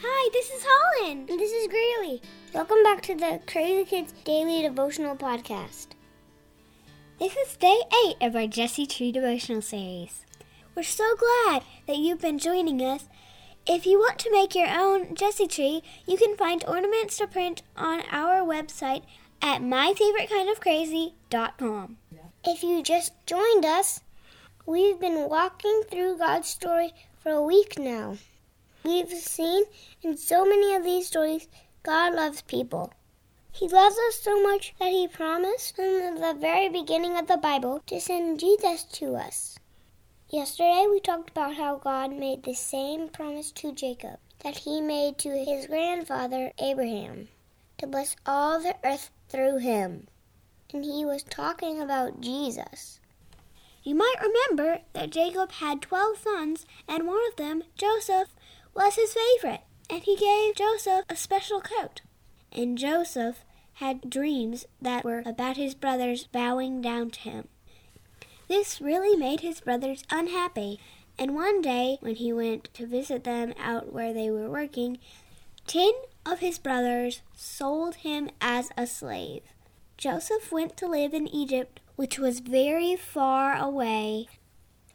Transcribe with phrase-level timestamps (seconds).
[0.00, 1.28] Hi, this is Holland.
[1.28, 2.22] And this is Greeley.
[2.54, 5.88] Welcome back to the Crazy Kids Daily Devotional Podcast.
[7.18, 10.24] This is day 8 of our Jesse Tree devotional series.
[10.76, 13.08] We're so glad that you've been joining us.
[13.66, 17.64] If you want to make your own Jesse Tree, you can find ornaments to print
[17.76, 19.02] on our website
[19.42, 21.96] at myfavoritekindofcrazy.com.
[22.44, 24.02] If you just joined us,
[24.64, 28.18] we've been walking through God's story for a week now.
[28.84, 29.64] We've seen
[30.02, 31.48] in so many of these stories
[31.82, 32.92] God loves people.
[33.50, 37.82] He loves us so much that He promised from the very beginning of the Bible
[37.86, 39.58] to send Jesus to us.
[40.30, 45.18] Yesterday we talked about how God made the same promise to Jacob that He made
[45.18, 47.28] to his grandfather Abraham
[47.78, 50.06] to bless all the earth through him.
[50.72, 53.00] And He was talking about Jesus.
[53.82, 58.28] You might remember that Jacob had 12 sons, and one of them, Joseph,
[58.78, 62.00] was his favorite, and he gave Joseph a special coat.
[62.52, 67.48] And Joseph had dreams that were about his brothers bowing down to him.
[68.46, 70.78] This really made his brothers unhappy,
[71.18, 74.98] and one day when he went to visit them out where they were working,
[75.66, 75.92] ten
[76.24, 79.42] of his brothers sold him as a slave.
[79.96, 84.28] Joseph went to live in Egypt, which was very far away.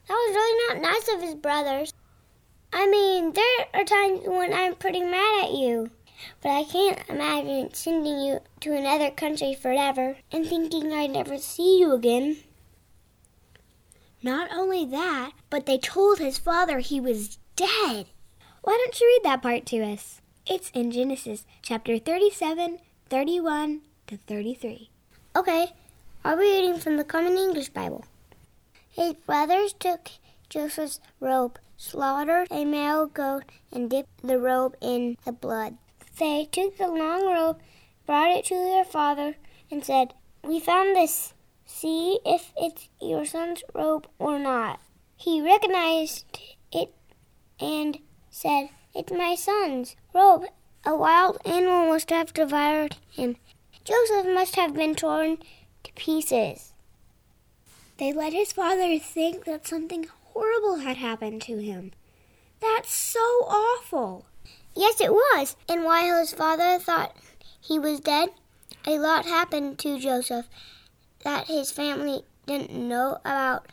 [0.08, 1.94] That was really not nice of his brothers.
[2.74, 5.92] I mean, there are times when I'm pretty mad at you.
[6.42, 11.80] But I can't imagine sending you to another country forever and thinking I'd never see
[11.80, 12.38] you again.
[14.22, 18.08] Not only that, but they told his father he was dead.
[18.62, 20.22] Why don't you read that part to us?
[20.46, 22.80] It's in Genesis chapter 37,
[23.10, 24.90] 31 to 33.
[25.36, 25.74] Okay,
[26.24, 28.06] I'll be reading from the Common English Bible.
[28.90, 30.10] His brothers took
[30.50, 35.78] Joseph's robe, slaughtered a male goat, and dipped the robe in the blood.
[36.20, 37.60] They took the long robe,
[38.06, 39.36] brought it to their father,
[39.72, 40.14] and said,
[40.44, 41.34] We found this.
[41.66, 44.80] See if it's your son's robe or not.
[45.16, 46.26] He recognized
[46.72, 46.94] it
[47.60, 50.46] and said, It's my son's robe.
[50.86, 53.38] A wild animal must have devoured him.
[53.84, 55.38] Joseph must have been torn
[55.84, 56.74] to pieces.
[57.98, 61.92] They let his father think that something horrible had happened to him.
[62.60, 64.26] That's so awful.
[64.76, 65.56] Yes, it was.
[65.70, 67.16] And while his father thought
[67.60, 68.30] he was dead,
[68.86, 70.48] a lot happened to Joseph
[71.24, 73.72] that his family didn't know about.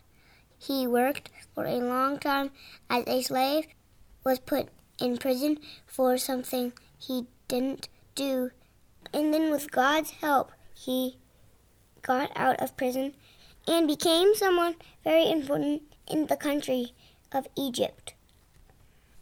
[0.59, 2.51] He worked for a long time
[2.89, 3.67] as a slave,
[4.25, 4.69] was put
[5.01, 8.51] in prison for something he didn't do,
[9.13, 11.17] and then with God's help, he
[12.03, 13.15] got out of prison
[13.67, 16.95] and became someone very important in the country
[17.33, 18.15] of Egypt.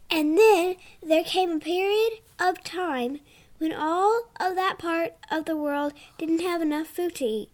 [0.09, 3.19] And then there came a period of time
[3.59, 7.49] when all of that part of the world didn't have enough food to eat.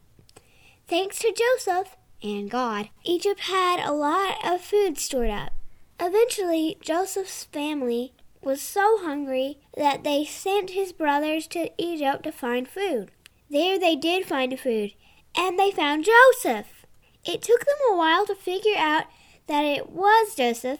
[0.87, 5.51] Thanks to Joseph and God, Egypt had a lot of food stored up.
[5.99, 12.67] Eventually, Joseph's family was so hungry that they sent his brothers to Egypt to find
[12.67, 13.11] food.
[13.49, 14.93] There they did find food,
[15.35, 16.85] and they found Joseph.
[17.25, 19.05] It took them a while to figure out
[19.47, 20.79] that it was Joseph,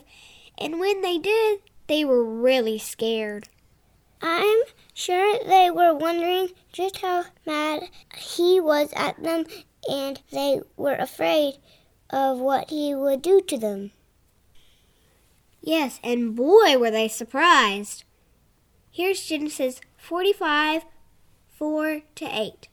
[0.57, 3.47] and when they did, they were really scared.
[4.21, 7.83] I'm sure they were wondering just how mad
[8.17, 9.45] he was at them,
[9.89, 11.55] and they were afraid
[12.09, 13.91] of what he would do to them.
[15.61, 18.03] Yes, and boy, were they surprised.
[18.91, 20.85] Here's Genesis 45
[21.49, 22.67] 4 to 8.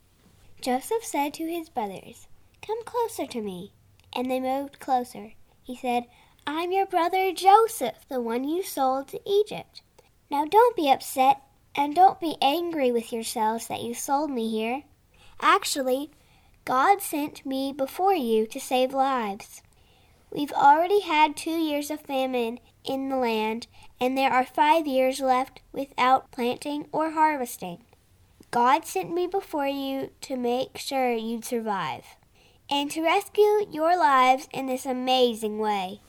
[0.60, 2.28] Joseph said to his brothers,
[2.60, 3.72] Come closer to me.
[4.12, 5.32] And they moved closer.
[5.62, 6.06] He said,
[6.46, 9.82] I'm your brother Joseph, the one you sold to Egypt.
[10.30, 11.40] Now don't be upset
[11.74, 14.82] and don't be angry with yourselves that you sold me here.
[15.40, 16.10] Actually,
[16.64, 19.62] God sent me before you to save lives.
[20.30, 23.66] We've already had two years of famine in the land,
[24.00, 27.84] and there are five years left without planting or harvesting.
[28.50, 32.04] God sent me before you to make sure you'd survive
[32.72, 36.00] and to rescue your lives in this amazing way.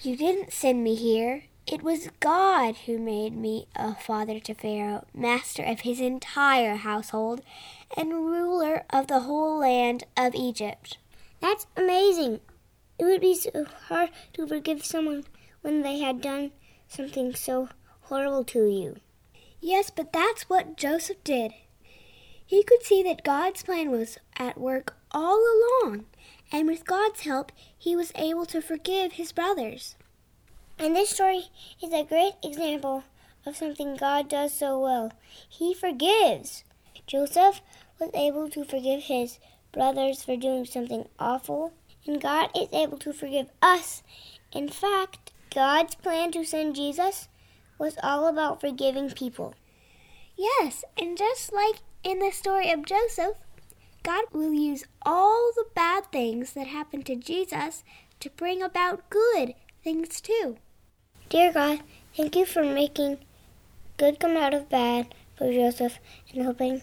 [0.00, 1.44] You didn't send me here.
[1.66, 7.42] It was God who made me a father to Pharaoh, master of his entire household,
[7.94, 10.96] and ruler of the whole land of Egypt.
[11.40, 12.40] That's amazing.
[12.98, 15.24] It would be so hard to forgive someone
[15.60, 16.52] when they had done
[16.88, 17.68] something so
[18.04, 18.96] horrible to you.
[19.60, 21.52] Yes, but that's what Joseph did.
[22.46, 26.06] He could see that God's plan was at work all along
[26.52, 29.96] and with God's help, he was able to forgive his brothers.
[30.78, 31.44] And this story
[31.82, 33.04] is a great example
[33.46, 35.12] of something God does so well.
[35.48, 36.64] He forgives.
[37.06, 37.62] Joseph
[37.98, 39.38] was able to forgive his
[39.72, 41.72] brothers for doing something awful,
[42.06, 44.02] and God is able to forgive us.
[44.52, 47.28] In fact, God's plan to send Jesus
[47.78, 49.54] was all about forgiving people.
[50.36, 53.36] Yes, and just like in the story of Joseph,
[54.02, 57.84] God will use all the bad things that happened to Jesus
[58.20, 59.54] to bring about good
[59.84, 60.56] things too.
[61.28, 61.80] Dear God,
[62.16, 63.18] thank you for making
[63.96, 65.98] good come out of bad for Joseph
[66.32, 66.82] and helping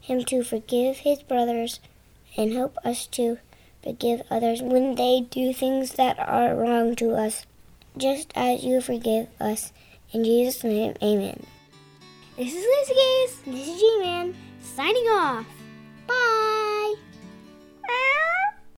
[0.00, 1.80] him to forgive his brothers
[2.36, 3.38] and help us to
[3.82, 7.46] forgive others when they do things that are wrong to us,
[7.96, 9.72] just as you forgive us.
[10.12, 11.44] In Jesus' name, amen.
[12.36, 14.34] This is Lucy Gaze, This is G-Man.
[14.60, 15.46] signing off.
[16.06, 16.45] Bye!